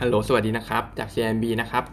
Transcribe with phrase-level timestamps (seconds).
[0.00, 1.84] ฮัลโหลสวัสดีนะครับ จาก CMB นะครับ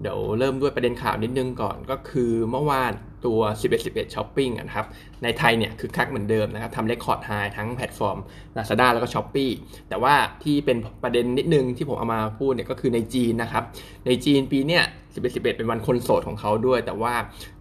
[0.00, 2.92] เดี๋ยวเริ่มด้วยประเด็นข่าวนิดนึงก่อนก็คือเมื่อวาน
[3.26, 4.86] ตัว 11 11 Shopping นะครับ
[5.22, 8.18] ในไทยเนี่ยคือคักเหมือนเดิมนะครับทำ record high ทั้งแพลตฟอร์ม
[8.56, 9.50] Lazada แล้วก็ Shopee
[9.88, 13.64] แต่ว่าที่เป็นประเด็นนิดนึงที่ผมเอามาพูดเนี่ยก็คือในจีนนะครับ
[14.06, 14.82] ในจีนปีเนี้ย
[15.12, 17.14] 11 11 เป็นวันคนโสดของเขาด้วย แต่ว่า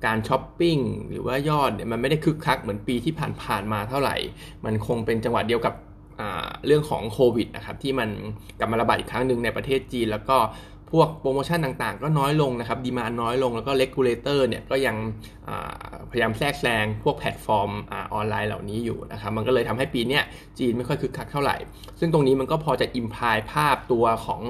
[0.05, 0.77] การช้อปปิ้ง
[1.09, 3.13] หรือว่ายอดเนี่ยมันไม่ได้คึกคักเหมือนปีที่
[3.43, 4.15] ผ่านๆมาเท่าไหร่
[4.65, 5.73] มันคงเป็นจังหวะเดียวกับ
[6.65, 8.09] เรื่องของโควิดนะครับที่มัน
[8.59, 10.37] กลับมาระบาดอีกครั้งหนึ่งในประเทศจีน แล้วก็
[10.95, 14.95] พวกโปรโมชั่นต่างๆ ก็น้อยลงนะครับ demand น้อยลงแล้วก็ regulator เนี่ยก็ยัง
[16.11, 17.71] พยายามแทรกแซงพวกแพลตฟอร์ม
[18.13, 20.19] ออนไลน์เหล่านี้อยู่นะครับมันก็เลยทำให้ปีนี้
[20.59, 21.55] จีนไม่ค่อยคึกคักเท่าไหร่
[21.99, 24.41] ซึ่งตรงนี้มันก็พอจะ imply ภาพตัวของ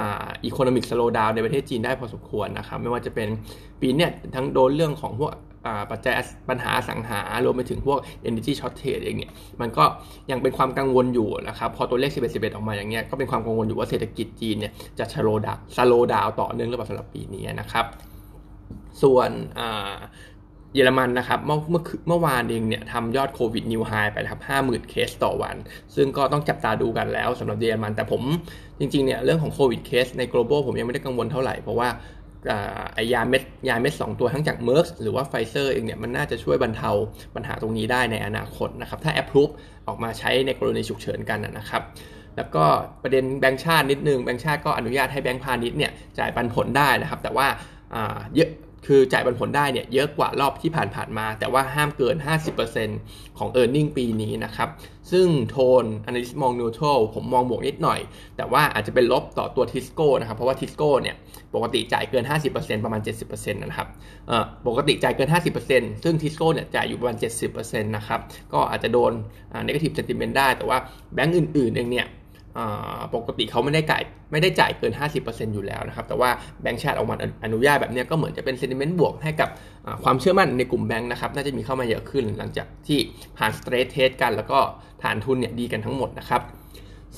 [0.00, 3.28] economic slowdown ในประเทศจีนได้พอสมควรนะครับไม่ว่าจะเป็น
[3.80, 5.32] ปีนี้ทั้งโดนเรื่องของพวก
[5.90, 6.14] ปัจจัย
[6.48, 9.84] ปัญหาอสังหารวมไปถึงพวก energy shortage เองเนี่ยมันก็
[10.30, 17.86] ยังเป็นความกังวลอยู่นะครับพอตัวเลข 11 11 ออกมาอย่างเงี้ยก็เป็นความกังวลอยู่ว่าเศรษฐกิจจีนเนี่ยจะ slowdown slowdown ต่อเนื่องหรือเปล่าสำหรับปีนี้นะครับ
[19.02, 19.30] ส่วน
[20.74, 25.56] เยอรมันนะครับเมื่อเมื่อเมื่อวานเองเนี่ยทำยอดโควิด new high ไปนะครับ50,000เคสต่อวัน
[25.94, 28.22] ซึ่งก็ต้องจับตาดูกันแล้วสำหรับเยอรมันแต่ผม
[28.78, 31.88] จริงๆเนี่ยเรื่องของโควิดเคสใน global ผมยังไม่ได้กังวลเท่าไหร่ เพราะว่า
[32.94, 36.90] ไอ้ยาเม็ดยาเม็ด 2 ตัวทั้งจาก Merck หรือว่าไฟเซอร์เองเนี่ยมันน่าจะช่วยบรรเทา
[37.34, 39.48] ปัญหาตรงนี้ได้ในอนาคตนะครับถ้า approve
[39.86, 41.82] ออกมาใช้ในกรณีฉุกเฉินกันนะครับ
[42.36, 42.64] แล้วก็
[43.02, 47.46] ประเด็นแบงค์ชาตินิดนึงแบงค์ชาติก็อนุญาตให้แบงค์พาณิชย์เนี่ยจ่ายปันผลได้นะครับ แต่ว่า
[48.34, 48.50] เยอะ
[48.86, 52.16] คือจ่ายปันผลได้เนี่ยเยอะกว่ารอบที่ผ่านๆมา แต่ว่าห้ามเกิน
[52.76, 54.68] 50%ของ e a r n i n g ปีนี้นะครับ
[55.12, 58.00] ซึ่ง tone Analyst มอง neutral ผมมองบวกนิดหน่อย
[58.36, 61.16] แต่ว่าอาจจะเป็นลบต่อตัว Tisco นะครับ เพราะว่า Tisco เนี่ย
[61.54, 63.88] ปกติจ่ายเกิน 50%ประมาณ 70%นะครับ
[64.66, 65.28] ปกติจ่ายเกิน
[65.66, 67.16] 50%ซึ่ง Tisco เนี่ยจ่ายอยู่ประมาณ
[67.50, 68.20] 70%นะครับ
[68.52, 69.12] ก็อาจจะโดน
[69.66, 70.78] negative sentiment ได้ แต่ว่า
[71.14, 72.06] แบงก์อื่นๆเองเนี่ย
[73.14, 74.92] ปกติเขาไม่ได้จ่ายไม่ได้จ่ายเกิน
[75.24, 76.30] 50%อยู่แล้วนะครับ แต่ว่า
[76.62, 79.48] แบงก์ชาติออกมาอนุญาตแบบนี้ก็เหมือนจะเป็น sentiment บวกให้กับ
[80.04, 82.98] ความเชื่อมั่นในกลุ่มแบงก์นะครับ น่าจะมีเข้ามาเยอะขึ้นหลังจากที่
[83.38, 84.58] ผ่าน stress test กัน แล้วก็
[85.02, 86.42] ฐานทุนเนี่ยดีกันทั้งหมดนะครับ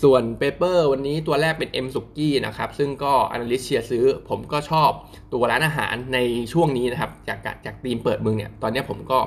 [0.03, 4.91] ส่วน paper วันนี้ตัวแรกเป็น M สุกี้นะครับ ซึ่งก็ analyst เชียร์ซื้อ ผมก็ชอบ
[5.33, 6.19] ตัวร้านอาหารใน
[6.53, 9.19] ช่วงนี้นะครับ จากจากทีมเปิดเมืองเนี่ย ตอนนี้ผมก็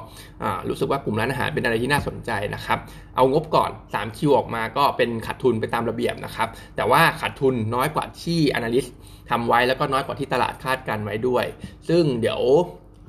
[0.70, 2.80] รู้สึกว่ากลุ่มร้านอาหารเป็นอะไรที่น่าสนใจนะครับ
[3.16, 8.86] เอางบก่อน3Q ออกมาก็เป็นขาดทุนไปตามระเบียบนะครับ แต่ว่าขาดทุนน้อยกว่าที่ analyst
[9.30, 11.46] ทำไว้แล้วก็น้อยกว่าที่ตลาดคาดการณ์ไว้ด้วย
[11.90, 12.42] ซึ่งเดี๋ยว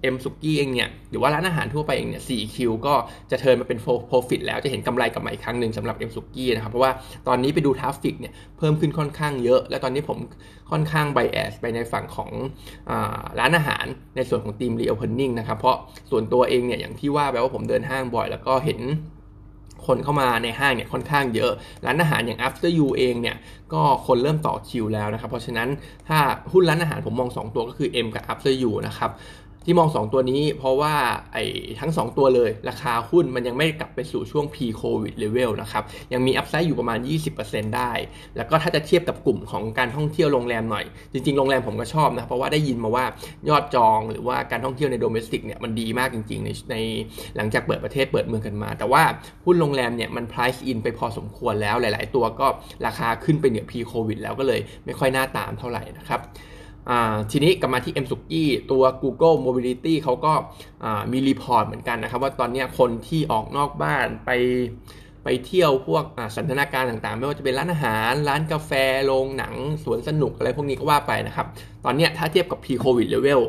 [0.04, 2.94] เอ็มสุกี้เองเนี่ยหรือว่าร้านอาหารทั่วไปเองเนี่ยสี่ Q ก็
[3.30, 6.92] จะ turn มาเป็น profit แล้วจะเห็นกำไรกลับมาอีกครั้งหนึ่งสำหรับเอ็มสุกี้นะครับ เพราะว่า
[7.28, 10.18] ตอนนี้ไปดู traffic เนี่ยเพิ่มขึ้นค่อนข้างเยอะ และตอนนี้ผม
[10.70, 12.30] ค่อนข้าง bias ไปในฝั่งของ
[12.90, 12.92] อ
[13.40, 15.76] ร้านอาหารในส่วนของ theme reopening นะครับ เพราะ
[16.10, 18.80] ส่วนตัวเองเนี่ยอย่างที่ว่าไปว่าผมเดินห้างบ่อย แล้วก็เห็น
[19.86, 21.52] คนเข้ามาในห้างเนี่ยค่อนข้างเยอะ
[21.86, 23.36] ร้านอาหารอย่าง After You เองเนี่ย
[23.72, 25.68] ก็คนเริ่มต่อคิวแล้วนะครับ เพราะฉะนั้น
[26.08, 26.18] ถ้า
[26.52, 29.10] หุ้นร้านอาหารผมมอง 2 ตัวก็คือ M กับ After You นะครับ
[29.64, 30.94] ที่มอง 2 ตัวนี้เพราะว่า
[31.32, 31.44] ไอ้
[31.80, 35.82] ทั้ง 2 ตัวเลยราคาหุ้นมันยังไม่กลับไปสู่ช่วง pre covid level นะครับ
[36.12, 36.98] ยังมีอัพไซด์อยู่ประมาณ
[37.36, 37.92] 20%ได้
[38.36, 43.04] แล้วก็ถ้าจะเทียบกับกลุ่มของการท่องเที่ยวโรงแรมหน่อย จริงๆ โรงแรมผมก็ชอบนะเพราะว่าได้ยินมาว่า
[43.48, 46.76] ยอดจองหรือว่าการท่องเที่ยวในโดเมสติกเนี่ยมันดีมากจริงๆในใน
[47.36, 49.02] หลังจากเปิดประเทศเปิดเมืองกันมา แต่ว่า
[49.44, 52.46] หุ้นโรงแรมเนี่ยมัน price in ไปพอสมควรแล้วหลาย ๆ ตัวก็
[52.86, 56.22] ราคาขึ้นไปเหนือ pre covid แล้วก็เลยไม่ค่อยน่าตามเท่าไหร่นะครับ
[57.30, 60.32] ทีนี้กลับมาที่ M สุกี้ตัว Google Mobility เขาก็
[61.12, 64.30] มี report เหมือนกันนะครับ ว่าตอนนี้คนที่ออกนอกบ้านไป
[65.24, 66.04] ไปเที่ยวพวก
[66.36, 68.72] สันทนาการต่างๆ ไม่ว่าจะเป็นร้านอาหาร ร้านกาแฟ
[69.04, 71.46] โรงหนัง สวนสนุกอะไรพวกนี้ก็ว่าไปนะครับ
[71.84, 73.40] ตอนนี้ถ้าเทียบกับ pre-covid level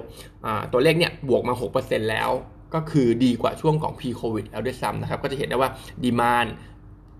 [0.71, 2.29] ตัวเลขเนี่ยบวกมา 6%แล้ว
[2.73, 5.69] ก็คือดีกว่าช่วงของ pre-covid แล้วด้วยซ้ำนะครับ ก็จะเห็นได้ว่า
[6.03, 6.45] demand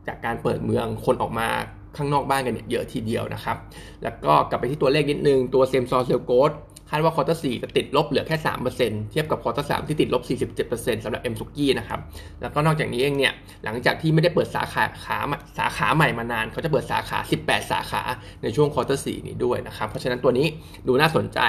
[0.07, 1.49] จากการเปิดเมืองคนออกมา
[1.97, 3.57] ข้างนอกบ้านกันเนี่ยเยอะทีเดียวนะครับ
[4.03, 6.53] แล้วก็กลับไปที่ตัวเลขนิดนึง ตัว same-store sales growth
[6.89, 8.38] คาดว่า quarter สี่จะติดลบเหลือแค่
[8.75, 10.22] 3%เทียบกับ quarter สามที่ติดลบ
[10.67, 12.00] 47%สำหรับเอ็มสุกี้นะครับ
[12.41, 13.33] แล้วก็นอกจากนี้เองเนี่ย
[13.63, 15.17] หลังจากที่ไม่ได้เปิดสาขาขา
[15.57, 18.01] สาขาใหม่มานาน เขาจะเปิดสาขา 18 สาขา
[18.44, 20.47] ในช่วง quarter สี่นี้ด้วยนะครับ เพราะฉะนั้นตัวนี้
[20.88, 21.39] ดูน่าสนใจ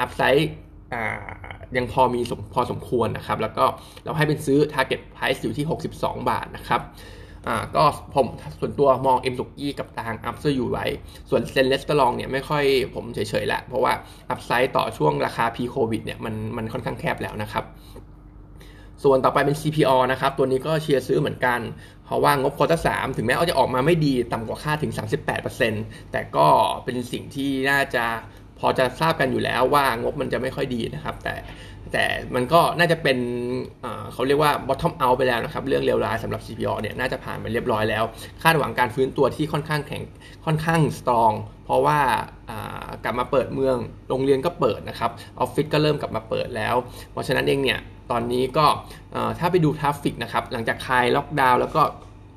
[0.00, 0.50] upside
[1.76, 2.20] ยังพอมี
[2.54, 3.64] พอสมควรนะครับ แล้วก็
[4.04, 5.66] เราให้เป็นซื้อ target price อยู่ที่
[5.96, 6.80] 62 บาทนะครับ
[7.48, 7.84] อ่าก็
[8.14, 8.26] ผม
[8.60, 10.84] ส่วนตัวมอง M สุกี้กับทาง After You ไว้
[11.30, 12.64] ส่วน Zen Restaurant เนี่ยไม่ค่อย
[12.94, 13.92] ผมเฉยๆแหละ เพราะว่า
[14.30, 17.64] upside ต่อช่วงราคา pre-COVID เนี่ยมันมันค่อนข้างแคบแล้วนะครับ
[19.04, 21.60] ส่วนต่อไปเป็น CPALL นะครับ ตัวนี้ก็เชียร์ซื้อเหมือนกัน
[22.04, 24.92] เพราะว่างบ quarter 3ถึงแม้ว่าจะออกมาไม่ดีต่ำกว่าคาดถึง
[25.52, 26.46] 38%แต่ก็
[26.84, 28.04] เป็นสิ่งที่น่าจะ
[28.58, 31.34] พอจะทราบกันอยู่แล้วว่างบมันจะไม่ค่อยดีนะครับ แต่
[31.92, 32.04] แต่
[32.34, 33.18] มันก็น่าจะเป็น
[34.12, 38.04] เขาเรียกว่า bottom out ไปแล้วนะครับ เรื่องเลวร้ายสำหรับ CPALL เนี่ยน่าจะผ่านไปเรียบร้อยแล้ว
[38.42, 40.02] คาดหวังการฟื้นตัวที่ค่อนข้างแข็ง
[40.46, 41.98] ค่อนข้าง strong เพราะว่า
[43.04, 43.76] กลับมาเปิดเมือง
[44.08, 46.74] โรงเรียนก็เปิดนะครับออฟฟิศก็เริ่มกลับมาเปิดแล้ว
[47.12, 47.78] เพราะฉะนั้นเองเนี่ย
[48.10, 48.66] ตอนนี้ก็
[49.38, 51.82] ถ้าไปดู traffic นะครับหลังจากคลายล็อกดาวน์แล้วก็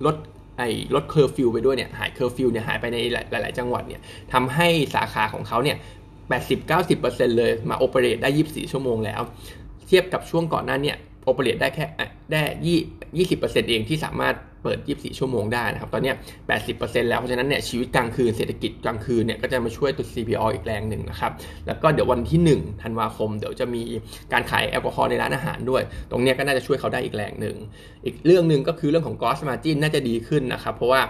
[0.06, 0.16] ลด
[0.58, 2.98] ไอ้ลดเคอร์ฟิวไปด้วยเนี่ยหายเคอร์ฟิวเนี่ยหายไปใน
[3.32, 4.02] หลาย ๆ จังหวัดเนี่ย
[4.34, 5.78] ทำให้สาขาของเขาเนี่ย
[6.40, 9.22] 80-90%เลยมาโอเปเรตได้ 24 ชั่วโมงแล้ว
[9.88, 11.86] เทียบกับช่วงก่อนหน้าเนี่ยโอเปเรตได้แค่
[12.32, 12.42] ได้
[13.18, 16.14] ยี่สิบเปอร์เซ็นต์เองที่สามารถเปิด 24 ชั่วโมงได้นะครับ ตอนนี้
[16.62, 21.32] 80%แล้ว เพราะฉะนั้นเนี่ยชีวิตกลางคืนเศรษฐกิจกลางคืนเนี่ยก็จะมาช่วยตัว CPO อีกแรงหนึ่งนะครับ
[21.68, 23.82] แล้วก็เดี๋ยววันที่ 1 ธันวาคม เดี๋ยวจะมี
[24.34, 25.82] การขายแอลกอฮอล์ในร้านอาหารด้วย
[26.12, 27.56] ตรงนี้ก็น่าจะช่วยเขาได้อีกแรงหนึ่ง
[28.06, 31.02] อีกเรื่องหนึ่งก็คือเรื่องของ gross margin น่าจะดีขึ้นนะครับ เพราะว่า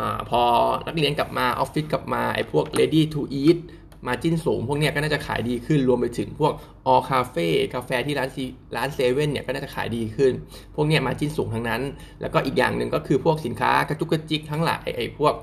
[0.00, 0.40] อพอ
[0.86, 3.58] นักเรียนกลับมาออฟฟิศกลับมาไอ้พวก ready to eat
[4.06, 6.52] margin สูง พวกเนี้ยก็น่าจะขายดีขึ้นรวมไปถึงพวก
[6.86, 8.44] ออคาเฟ่กาแฟที่ร้านซี
[8.76, 10.32] ร้านเซเว่นเนี่ยก็น่าจะขายดีขึ้น
[10.74, 11.82] พวกเนี้ย margin สูงทั้งนั้น
[12.20, 15.34] แล้วก็อีกอย่างหนึ่งก็คือพวกสินค้ากระจุกกระจิกทั้งหลายไอ้พวก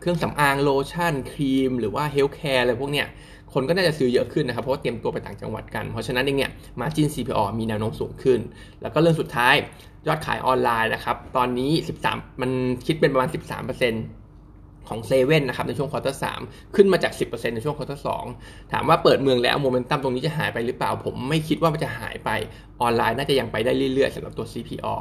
[0.00, 3.08] เครื่องสำอางโลชั่นครีม หรือว่า healthcare อะไรพวกเนี้ย
[3.52, 6.50] คนก็น่าจะซื้อเยอะขึ้นนะครับ เพราะว่าเตรียมตัวไปต่างจังหวัดกัน เพราะฉะนั้นเองเนี่ย
[6.80, 8.40] มาจิน CPO มีแนวโน้มสูงขึ้น
[8.82, 9.54] แล้วก็เรื่องสุดท้าย
[10.06, 11.70] ยอดขายออนไลน์นะครับ ตอนนี้
[12.06, 12.50] 13 มัน
[12.86, 14.23] คิดเป็นประมาณ 13%
[14.88, 16.24] ของเซเว่นนะครับในช่วง quarter 3
[16.76, 18.08] ขึ้นมาจาก 10%ในช่วง quarter 2
[18.72, 22.30] ถามว่าเปิดเมืองแล้วโมเมนตัมตรงนี้จะหายไปหรือเปล่า ผมไม่คิดว่ามันจะหายไป
[22.80, 24.94] ออนไลน์น่าจะยังไปได้เรื่อยๆสำหรับตัว CPALL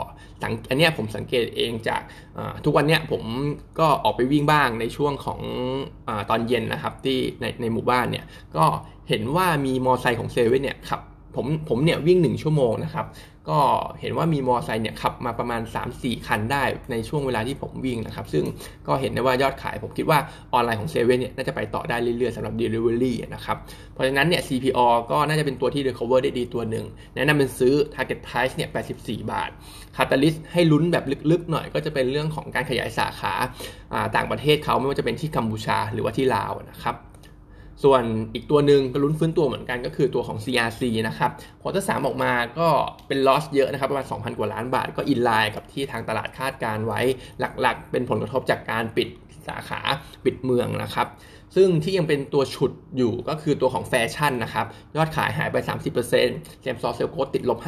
[0.69, 2.01] อันนี้ผมสังเกตเองจาก
[2.65, 3.23] ทุกวันนี้ผม
[3.79, 5.39] ก็ออกไปวิ่งบ้างในช่วงของ
[6.07, 8.25] อตอนเย็นนะครับที่ในในหมู่บ้านเนี่ย
[8.57, 8.65] ก็
[9.09, 11.01] เห็นว่ามีมอไซค์ของเซเว่นเนี่ยขับ
[11.35, 13.05] ผมผมเนี่ยวิ่ง 1 ชั่วโมงนะครับ
[13.49, 13.59] ก็
[14.01, 15.61] เห็นว่ามีมอไซค์เนี่ยขับมาประมาณ
[15.93, 18.43] 3-4 คันได้ในช่วงเวลาที่ผมวิ่งนะครับ ซึ่ง
[18.87, 20.19] ก็เห็นได้ว่ายอดขายผมคิดว่า
[20.53, 23.57] ออนไลน์ของเซเว่นเนี่ยน่าจะไปต่อได้เรื่อยๆสำหรับ Delivery นะครับ
[23.93, 26.85] เพราะฉะนั้นเนี่ย CPO ก็น่าจะเป็นตัวที่ recover ได้ดีตัวหนึ่ง
[27.15, 28.69] แนะนำเป็นซื้อ target price เนี่ย
[28.99, 29.49] 84 บาท
[29.97, 33.33] Catalyst ให้ลุ้นแบบลึกๆหน่อยก็จะเป็นเรื่องของการขยายสาขา
[34.15, 36.97] ต่างประเทศเขาไม่ว่าจะเป็นที่กัมพูชาหรือว่าที่ลาวนะครับ
[37.83, 38.03] ส่วน
[38.33, 41.31] อีกตัวหนึ่งก็ลุ้นฟื้นตัวเหมือนกันก็คือตัวของ CRC นะครับ
[41.61, 42.67] quarter 3ออกมาก็
[43.07, 47.01] เป็น loss เยอะนะครับประมาณ 2,000 กว่าล้านบาทก็ in line กับที่ทางตลาดคาดการณ์ไว้
[47.39, 49.07] หลักๆ เป็นผลกระทบจากการปิด
[49.47, 49.81] สาขา
[50.25, 51.07] ปิดเมืองนะครับ
[51.55, 54.65] ซึ่งที่ยังเป็นตัวฉุดอยู่ก็คือตัวของแฟชั่นนะครับ
[54.95, 57.59] ยอดขายหายไป 30% same-store sales growth ติดลบ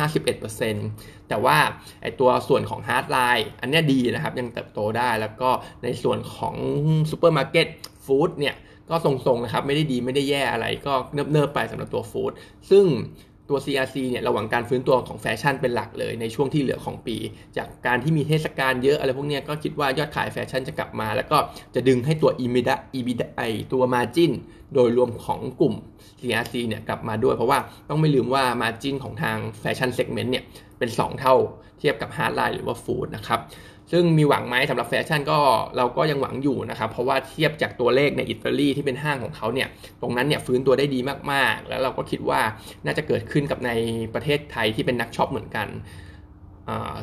[0.60, 1.58] 51%แต่ว่า
[2.02, 5.50] ไอตัวส่วนของ hardline อันนี้ดีนะครับ ยังเติบโตได้แล้วก็
[5.84, 6.56] ในส่วนของ
[7.10, 7.68] ซูเปอร์มาร์เก็ต
[8.06, 8.56] food เนี่ย
[8.90, 12.32] ก็ทรงๆนะครับ ไม่ได้ดีไม่ได้แย่อะไรก็เนิบๆไปสำหรับตัว food
[12.70, 12.86] ซึ่ง
[13.50, 17.18] ตัว CRC เนี่ยระหว่างการฟื้นตัวของแฟชั่นเป็นหลักเลยในช่วงที่เหลือของปี
[17.58, 21.38] จากการที่มีเทศกาลเยอะอะไรพวกนี้ก็คิดว่ายอดขายแฟชั่นจะกลับมา แล้วก็
[21.76, 23.42] จะดึงให้ตัว EBITDA EBITDA ไอ
[23.74, 24.32] ตัว Margin
[24.74, 25.76] โดยรวมของกลุ่ม
[26.20, 27.60] CRC เนี่ยกลับมาด้วย เพราะว่า
[27.90, 30.44] ต้องไม่ลืมว่า Margin ของทางแฟชั่น segment เนี่ย
[30.80, 31.36] เป็น 2 เท่า
[31.80, 33.40] เทียบกับ hardline หรือว่า food นะครับ
[33.92, 35.40] ซึ่งมีหวังไหมสำหรับแฟชั่นก็
[35.78, 39.68] เราก็ยังหวังอยู่นะครับ เพราะว่าเทียบจากตัวเลขในอิตาลีที่เป็นห้างของเขาเนี่ย
[40.02, 41.00] ตรงนั้นเนี่ยฟื้นตัวได้ดี
[41.32, 42.42] มากๆ แล้วเราก็คิดว่า
[42.86, 43.72] น่าจะเกิดขึ้นกับใน
[44.14, 45.68] ประเทศไทยที่เป็นนักช็อปเหมือนกัน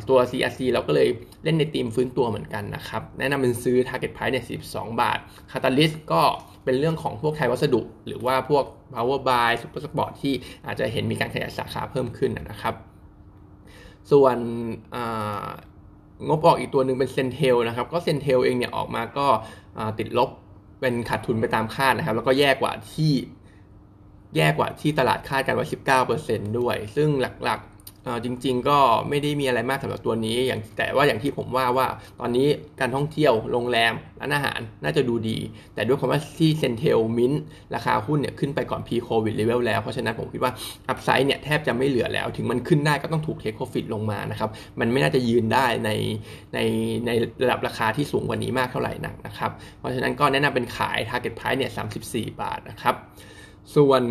[0.09, 1.09] ตัว CRC เราก็เลย
[1.45, 5.19] เล่นในทีมฟื้นตัวเหมือนกันนะครับ แนะนำเป็นซื้อ Target Price เนี่ย12 บาท
[5.51, 6.23] Catalyst ก็
[6.65, 8.65] เป็นเรื่องของพวกไทยวัสดุ หรือว่าพวก
[8.95, 10.35] Power Buy Super Sport ที่
[10.67, 12.75] อาจจะเห็นมีการขยายสาขาเพิ่มขึ้นนะครับ
[14.13, 14.37] ส่วน
[16.29, 19.27] งบออกอีกตัวหนึ่งเป็นเซนเทลนะครับ ก็เซนเทลเองเนี่ยออกมาก็
[19.99, 20.31] ติดลบ
[20.81, 23.13] เป็นขาดทุนไปตามคาดนะครับ แล้วก็แย่กว่าที่
[24.37, 25.65] แย่กว่าที่ตลาดคาดกันไว้
[26.13, 27.61] 19%ด้วย ซึ่งหลัก
[28.25, 28.79] จริง ๆ ก็
[29.09, 31.87] ไม่ได้มีอะไรมากสำหรับตัวนี้อย่างแต่ว่าอย่างที่ผมว่าว่า
[32.21, 32.47] ตอนนี้
[32.81, 35.39] การท่องเที่ยวโรงแรมร้านอาหารน่าจะดูดี
[35.75, 37.33] แต่ด้วยความว่าที่ CENTEL MINT
[37.75, 40.53] ราคาหุ้นเนี่ยขึ้นไปก่อน pre-COVID level แล้ว เพราะฉะนั้นผมคิดว่า
[40.89, 45.91] upside เนี่ยแทบจะไม่เหลือแล้ว ถึงมันขึ้นได้ก็ต้องถูก take profit ลงมานะครับ มันไม่น่าจะยืนได้ใน
[46.55, 46.59] ใน
[47.07, 47.11] ใน
[47.43, 51.73] ระดับราคาที่สูงกว่านี้มากเท่าไหร่นักนะครับเพราะฉะนั้นก็แนะนำเป็นขาย Target Price เนี่ย
[52.05, 52.95] 34 บาทนะครับ
[53.77, 54.03] ส่วน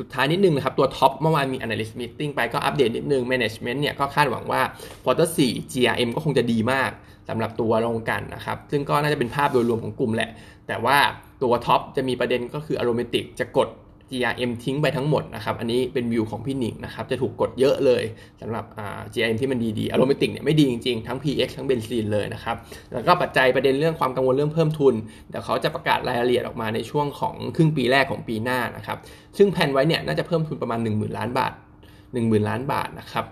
[0.00, 4.62] สุดท้ายนิดนึงนะครับ ตัว TOP เมื่อวานมี analyst meeting ไปก็อัปเดตนิดนึง management เนี่ยก็คาดหวังว่า
[5.04, 6.90] quarter 4 GRM ก็คงจะดีมาก
[7.28, 10.30] สำหรับตัวโรงกันนะครับ ซึ่งก็น่าจะเป็นภาพโดยรวมของกลุ่มแหละ
[10.68, 10.98] แต่ว่า
[11.42, 13.68] ตัวท็อปจะมีประเด็นก็คืออารมติกจะกด
[14.12, 18.02] GRM ทิ้งไปทั้งหมดนะครับ อันนี้เป็นวิวของพี่หนิงนะครับ จะถูกกดเยอะเลย
[18.40, 18.64] สำหรับ
[19.12, 22.56] GRM ที่มันดีๆอารมติกเนี่ยไม่ดีจริงๆ ทั้ง PX ทั้งเบนซีนเลยนะครับ
[22.92, 24.94] แล้วก็ปัจจัยประเด็นเรื่องความกังวลเรื่องเพิ่มทุน
[25.30, 28.98] เดี๋ยวเขาจะประกาศรายละเอียดออกมาในช่วงของครึ่งปีแรกของปีหน้านะครับ
[29.38, 31.52] ซึ่งแผนไว้เนี่ยน่าจะเพิ่มทุนประมาณ 1 0,000 ล้านบาท
[32.00, 33.26] 10,000 ล้านบาทนะครับ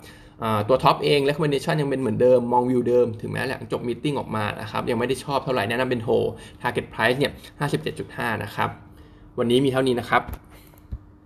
[0.68, 6.08] ตัวท็อปเอง recommendation ยังเป็นเหมือนเดิม มองวิวเดิม ถึงแม้หลังจบมิ팅ออกมานะครับ ยังไม่ได้ชอบเท่าไหร่แนะนำเป็นโฮ
[6.62, 7.32] target price เนี่ย
[7.87, 8.70] 57.5 นะครับ
[9.38, 10.23] วันนี้มีเท่านี้นะครับ